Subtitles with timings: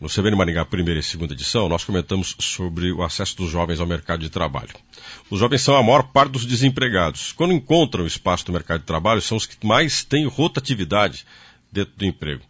[0.00, 3.86] no CBN Maringá, primeira e segunda edição, nós comentamos sobre o acesso dos jovens ao
[3.86, 4.70] mercado de trabalho.
[5.28, 7.32] Os jovens são a maior parte dos desempregados.
[7.32, 11.26] Quando encontram espaço no mercado de trabalho, são os que mais têm rotatividade
[11.70, 12.42] dentro do emprego.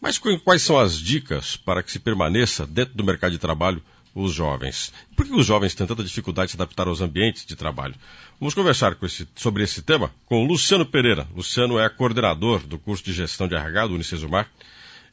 [0.00, 3.80] Mas quais são as dicas para que se permaneça dentro do mercado de trabalho
[4.12, 4.92] os jovens?
[5.14, 7.94] Por que os jovens têm tanta dificuldade de se adaptar aos ambientes de trabalho?
[8.40, 11.26] Vamos conversar esse, sobre esse tema com Luciano Pereira.
[11.36, 14.50] Luciano é coordenador do curso de gestão de RH do Unicesumar.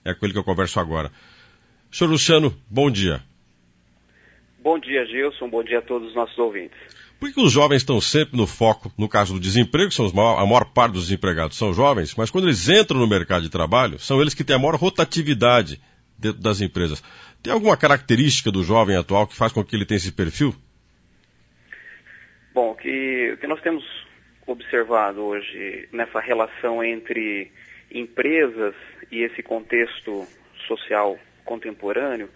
[0.03, 1.11] É com ele que eu converso agora.
[1.93, 3.21] Senhor Luciano, bom dia.
[4.57, 5.47] Bom dia, Gilson.
[5.47, 6.75] Bom dia a todos os nossos ouvintes.
[7.19, 10.45] Por que os jovens estão sempre no foco, no caso do desemprego, são maior, a
[10.45, 14.19] maior parte dos desempregados são jovens, mas quando eles entram no mercado de trabalho, são
[14.19, 15.79] eles que têm a maior rotatividade
[16.17, 17.03] dentro das empresas.
[17.43, 20.55] Tem alguma característica do jovem atual que faz com que ele tenha esse perfil?
[22.55, 23.83] Bom, o que, o que nós temos
[24.47, 27.51] observado hoje nessa relação entre
[27.91, 28.73] empresas
[29.11, 30.25] e esse contexto
[30.67, 32.29] social contemporâneo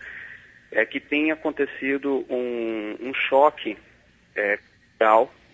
[0.72, 3.77] é que tem acontecido um, um choque
[4.36, 4.60] é,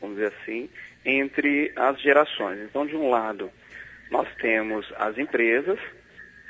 [0.02, 0.70] vamos dizer assim,
[1.06, 2.60] entre as gerações.
[2.62, 3.52] Então, de um lado,
[4.10, 5.80] nós temos as empresas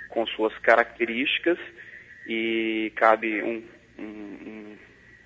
[0.10, 1.58] com suas características
[2.28, 3.64] e cabe um,
[3.98, 4.78] um,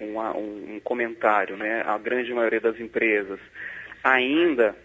[0.01, 1.83] um, um comentário, né?
[1.85, 3.39] A grande maioria das empresas
[4.03, 4.75] ainda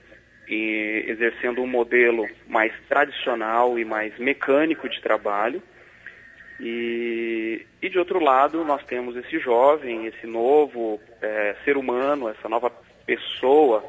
[0.48, 5.62] exercendo um modelo mais tradicional e mais mecânico de trabalho.
[6.60, 12.48] E, e de outro lado, nós temos esse jovem, esse novo é, ser humano, essa
[12.48, 12.70] nova
[13.04, 13.84] pessoa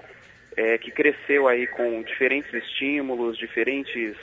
[0.58, 4.16] é, que cresceu aí com diferentes estímulos, diferentes.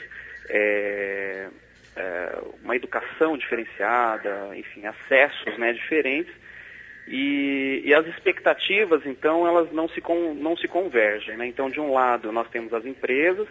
[0.49, 1.47] É,
[1.95, 6.33] é, uma educação diferenciada, enfim, acessos né, diferentes.
[7.07, 10.01] E, e, as expectativas, então, elas não se,
[10.35, 11.35] não se convergem.
[11.35, 11.47] Né?
[11.47, 13.47] Então, de um lado, nós temos as empresas,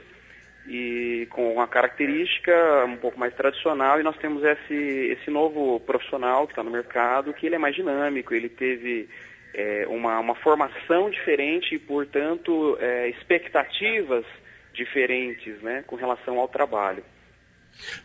[0.67, 6.47] e com uma característica um pouco mais tradicional, e nós temos esse, esse novo profissional
[6.47, 9.09] que está no mercado, que ele é mais dinâmico, ele teve
[9.55, 14.25] é, uma, uma formação diferente e, portanto, é, expectativas
[14.75, 17.03] diferentes né, com relação ao trabalho.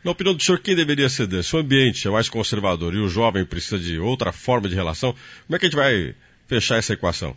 [0.03, 1.43] Na opinião do senhor, quem deveria ceder?
[1.43, 5.13] Se o ambiente é mais conservador e o jovem precisa de outra forma de relação,
[5.45, 6.16] como é que a gente vai
[6.47, 7.35] fechar essa equação?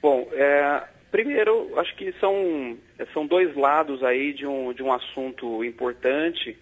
[0.00, 2.76] Bom, é, primeiro, acho que são,
[3.12, 6.58] são dois lados aí de um, de um assunto importante.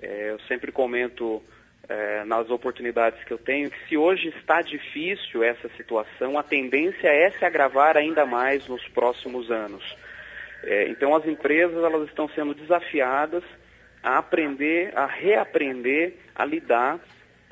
[0.00, 1.42] É, eu sempre comento
[1.88, 7.08] é, nas oportunidades que eu tenho, que se hoje está difícil essa situação, a tendência
[7.08, 9.82] é se agravar ainda mais nos próximos anos.
[10.62, 13.42] É, então as empresas elas estão sendo desafiadas
[14.02, 17.00] a aprender, a reaprender a lidar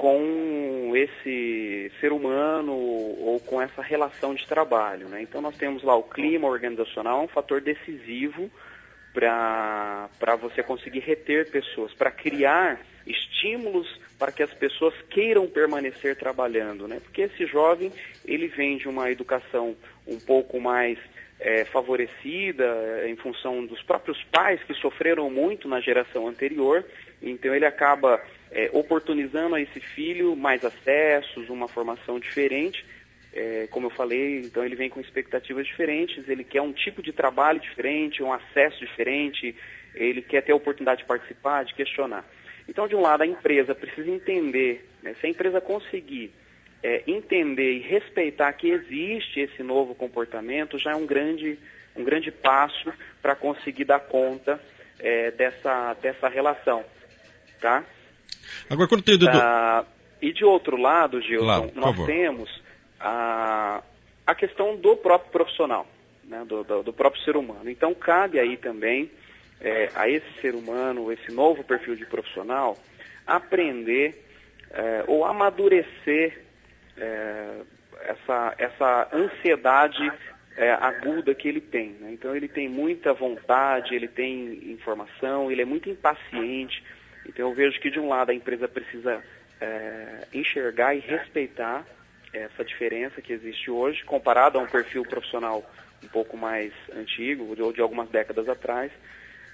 [0.02, 5.08] com esse ser humano ou com essa relação de trabalho.
[5.08, 5.22] Né?
[5.22, 8.50] Então nós temos lá o clima organizacional, um fator decisivo
[9.14, 13.86] para você conseguir reter pessoas, para criar estímulos
[14.18, 17.00] para que as pessoas queiram permanecer trabalhando, né?
[17.00, 17.92] Porque esse jovem
[18.24, 19.76] ele vem de uma educação
[20.06, 20.98] um pouco mais
[21.38, 26.84] é, favorecida é, em função dos próprios pais que sofreram muito na geração anterior,
[27.20, 28.20] então ele acaba
[28.52, 32.84] é, oportunizando a esse filho mais acessos, uma formação diferente.
[33.32, 37.12] É, como eu falei, então ele vem com expectativas diferentes, ele quer um tipo de
[37.12, 39.56] trabalho diferente, um acesso diferente,
[39.94, 42.26] ele quer ter a oportunidade de participar, de questionar.
[42.68, 46.30] Então, de um lado, a empresa precisa entender, né, se a empresa conseguir
[46.82, 51.58] é, entender e respeitar que existe esse novo comportamento, já é um grande,
[51.96, 52.92] um grande passo
[53.22, 54.60] para conseguir dar conta
[54.98, 56.84] é, dessa, dessa relação.
[57.60, 57.84] Tá?
[58.68, 59.18] Agora, quando tem...
[59.28, 59.84] Ah,
[60.20, 62.06] e de outro lado, Gilson, claro, nós favor.
[62.06, 62.62] temos
[63.00, 63.82] a,
[64.26, 65.86] a questão do próprio profissional,
[66.24, 67.68] né, do, do, do próprio ser humano.
[67.68, 69.10] Então, cabe aí também
[69.60, 72.76] é, a esse ser humano, esse novo perfil de profissional,
[73.26, 74.24] aprender
[74.70, 76.42] é, ou amadurecer
[76.96, 77.60] é,
[78.04, 80.12] essa, essa ansiedade
[80.56, 81.90] é, aguda que ele tem.
[82.00, 82.12] Né?
[82.12, 86.82] Então ele tem muita vontade, ele tem informação, ele é muito impaciente.
[87.26, 89.22] Então eu vejo que de um lado a empresa precisa
[89.60, 91.84] é, enxergar e respeitar
[92.32, 95.62] essa diferença que existe hoje, comparado a um perfil profissional
[96.02, 98.90] um pouco mais antigo, ou de algumas décadas atrás,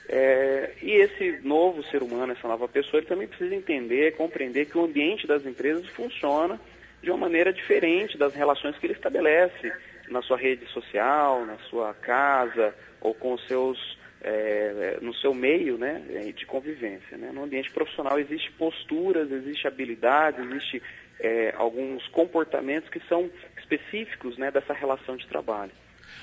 [0.08, 4.78] é, e esse novo ser humano, essa nova pessoa, ele também precisa entender, compreender que
[4.78, 6.58] o ambiente das empresas funciona
[7.02, 9.70] de uma maneira diferente das relações que ele estabelece
[10.08, 15.79] na sua rede social, na sua casa ou com os seus é, no seu meio
[15.79, 17.17] né, de convivência.
[17.17, 17.31] Né?
[17.32, 20.82] No ambiente profissional existe posturas, existe habilidades, existe
[21.20, 25.73] é, alguns comportamentos que são específicos né, dessa relação de trabalho.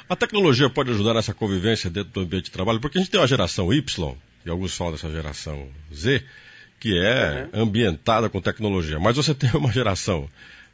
[0.07, 3.19] A tecnologia pode ajudar nessa convivência dentro do ambiente de trabalho, porque a gente tem
[3.19, 4.15] uma geração Y,
[4.45, 6.23] e alguns falam dessa geração Z,
[6.79, 7.63] que é uhum.
[7.63, 8.99] ambientada com tecnologia.
[8.99, 10.29] Mas você tem uma geração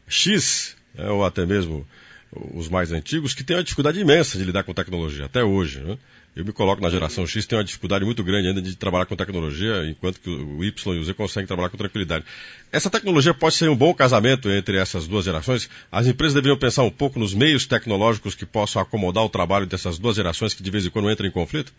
[0.07, 1.87] X, né, ou até mesmo
[2.31, 5.81] os mais antigos, que tem uma dificuldade imensa de lidar com tecnologia, até hoje.
[5.81, 5.97] Né?
[6.33, 9.17] Eu me coloco na geração X, tem uma dificuldade muito grande ainda de trabalhar com
[9.17, 12.23] tecnologia, enquanto que o Y e o Z conseguem trabalhar com tranquilidade.
[12.71, 15.69] Essa tecnologia pode ser um bom casamento entre essas duas gerações?
[15.91, 19.99] As empresas deveriam pensar um pouco nos meios tecnológicos que possam acomodar o trabalho dessas
[19.99, 21.73] duas gerações que de vez em quando entram em conflito?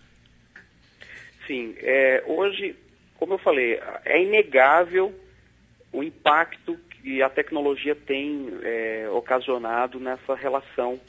[1.46, 1.74] Sim.
[1.78, 2.76] É, hoje,
[3.18, 5.14] como eu falei, é inegável
[5.90, 11.00] o impacto que a tecnologia tem é, ocasionado nessa relação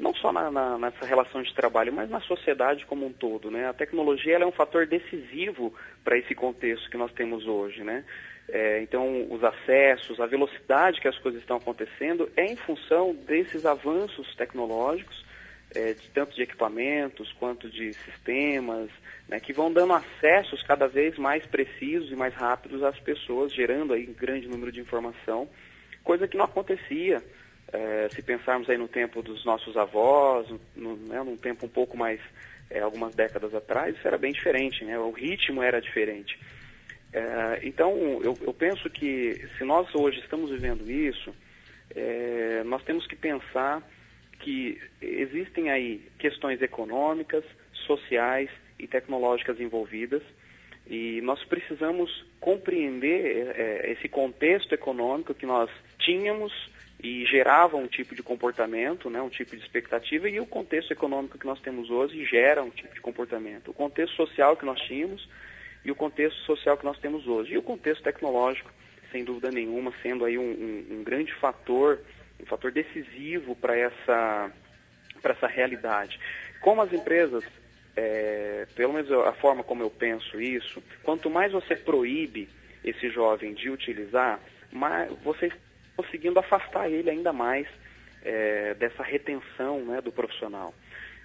[0.00, 3.50] não só na, na, nessa relação de trabalho, mas na sociedade como um todo.
[3.50, 3.68] Né?
[3.68, 7.84] A tecnologia é um fator decisivo para esse contexto que nós temos hoje.
[7.84, 8.02] Né?
[8.48, 13.66] É, então, os acessos, a velocidade que as coisas estão acontecendo é em função desses
[13.66, 15.24] avanços tecnológicos,
[15.74, 18.90] é, de, tanto de equipamentos quanto de sistemas,
[19.28, 23.92] né, que vão dando acessos cada vez mais precisos e mais rápidos às pessoas, gerando
[23.92, 25.48] aí um grande número de informação,
[26.02, 27.22] coisa que não acontecia
[27.72, 31.96] é, se pensarmos aí no tempo dos nossos avós, no, né, num tempo um pouco
[31.96, 32.20] mais,
[32.68, 34.98] é, algumas décadas atrás, isso era bem diferente, né?
[34.98, 36.38] o ritmo era diferente.
[37.12, 41.34] É, então, eu, eu, penso que se nós hoje estamos vivendo isso,
[41.94, 43.82] é, nós temos que pensar
[44.40, 47.44] que existem aí questões econômicas,
[47.86, 50.22] sociais e tecnológicas envolvidas,
[50.86, 56.52] e nós precisamos compreender é, esse contexto econômico que nós tínhamos
[57.02, 61.38] e gerava um tipo de comportamento, né, um tipo de expectativa, e o contexto econômico
[61.38, 63.70] que nós temos hoje gera um tipo de comportamento.
[63.70, 65.26] O contexto social que nós tínhamos
[65.84, 67.54] e o contexto social que nós temos hoje.
[67.54, 68.70] E o contexto tecnológico,
[69.10, 72.00] sem dúvida nenhuma, sendo aí um, um, um grande fator,
[72.42, 74.50] um fator decisivo para essa,
[75.22, 76.18] essa realidade.
[76.60, 77.44] Como as empresas,
[77.96, 82.48] é, pelo menos a forma como eu penso isso, quanto mais você proíbe
[82.84, 84.40] esse jovem de utilizar,
[84.72, 85.52] mais você
[85.96, 87.66] conseguindo afastar ele ainda mais
[88.22, 90.74] é, dessa retenção né, do profissional.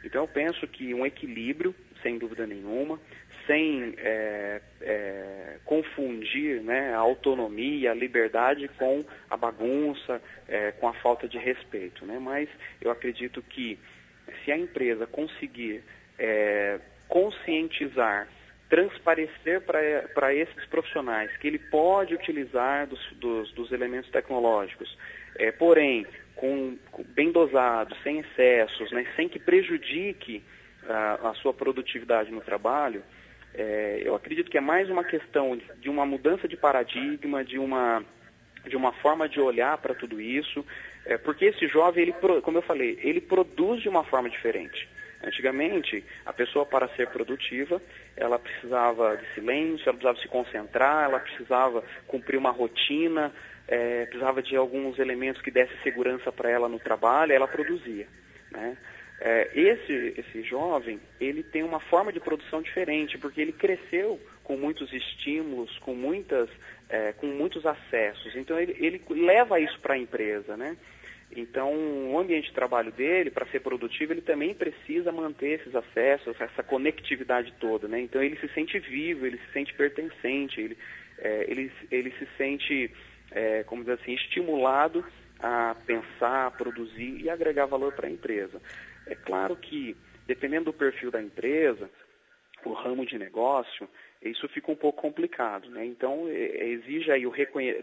[0.05, 2.99] Então eu penso que um equilíbrio, sem dúvida nenhuma,
[3.47, 10.93] sem é, é, confundir né, a autonomia, a liberdade com a bagunça, é, com a
[10.93, 12.05] falta de respeito.
[12.05, 12.19] Né?
[12.19, 12.49] Mas
[12.81, 13.77] eu acredito que
[14.43, 15.83] se a empresa conseguir
[16.17, 18.27] é, conscientizar
[18.69, 24.97] transparecer para esses profissionais que ele pode utilizar dos, dos, dos elementos tecnológicos,
[25.37, 30.43] é, porém, com, com, bem dosado, sem excessos, né, sem que prejudique
[30.87, 33.03] a, a sua produtividade no trabalho,
[33.53, 38.03] é, eu acredito que é mais uma questão de uma mudança de paradigma, de uma,
[38.67, 40.65] de uma forma de olhar para tudo isso,
[41.05, 44.89] é, porque esse jovem, ele, como eu falei, ele produz de uma forma diferente.
[45.25, 47.81] Antigamente, a pessoa para ser produtiva,
[48.15, 53.33] ela precisava de silêncio, ela precisava se concentrar, ela precisava cumprir uma rotina,
[53.67, 58.07] é, precisava de alguns elementos que dessem segurança para ela no trabalho, ela produzia.
[58.51, 58.77] Né?
[59.19, 64.57] É, esse, esse jovem, ele tem uma forma de produção diferente, porque ele cresceu com
[64.57, 66.49] muitos estímulos, com, muitas,
[66.89, 68.35] é, com muitos acessos.
[68.35, 70.77] Então, ele, ele leva isso para a empresa, né?
[71.31, 71.73] Então,
[72.11, 76.63] o ambiente de trabalho dele, para ser produtivo, ele também precisa manter esses acessos, essa
[76.63, 77.99] conectividade toda, né?
[77.99, 80.77] Então, ele se sente vivo, ele se sente pertencente, ele,
[81.17, 82.91] é, ele, ele se sente,
[83.31, 85.03] é, como dizer assim, estimulado
[85.39, 88.61] a pensar, a produzir e agregar valor para a empresa.
[89.05, 89.95] É claro que,
[90.25, 91.89] dependendo do perfil da empresa,
[92.63, 93.87] o ramo de negócio,
[94.29, 95.69] isso fica um pouco complicado.
[95.69, 95.85] Né?
[95.85, 97.33] Então, é, exige aí o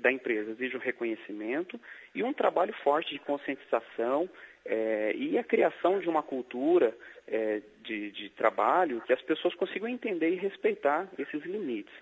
[0.01, 1.81] da empresa, exige o reconhecimento
[2.15, 4.29] e um trabalho forte de conscientização
[4.65, 6.95] é, e a criação de uma cultura
[7.27, 11.93] é, de, de trabalho que as pessoas consigam entender e respeitar esses limites.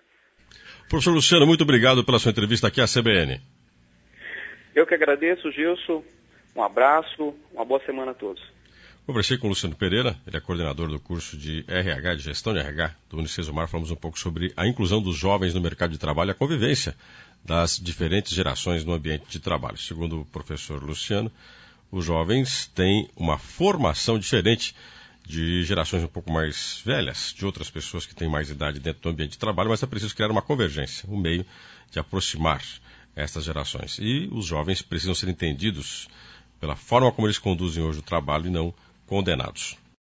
[0.89, 3.39] Professor Luciano, muito obrigado pela sua entrevista aqui à CBN.
[4.75, 6.03] Eu que agradeço, Gilson.
[6.55, 8.41] Um abraço, uma boa semana a todos.
[9.11, 12.59] Conversei com o Luciano Pereira, ele é coordenador do curso de RH, de gestão de
[12.59, 13.63] RH do Unicesumar.
[13.63, 13.67] Mar.
[13.67, 16.95] Falamos um pouco sobre a inclusão dos jovens no mercado de trabalho e a convivência
[17.43, 19.77] das diferentes gerações no ambiente de trabalho.
[19.77, 21.29] Segundo o professor Luciano,
[21.91, 24.73] os jovens têm uma formação diferente
[25.27, 29.09] de gerações um pouco mais velhas, de outras pessoas que têm mais idade dentro do
[29.09, 31.45] ambiente de trabalho, mas é preciso criar uma convergência, um meio
[31.91, 32.63] de aproximar
[33.13, 33.97] estas gerações.
[33.99, 36.07] E os jovens precisam ser entendidos
[36.61, 38.73] pela forma como eles conduzem hoje o trabalho e não
[39.11, 39.80] condenados.